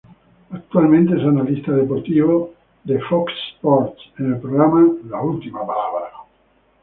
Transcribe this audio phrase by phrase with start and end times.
[0.49, 2.55] Actualmente es analista deportivo
[2.85, 6.07] de Fox Sports en el programa "La Última Palabra".